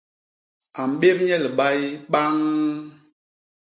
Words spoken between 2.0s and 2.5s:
baññ!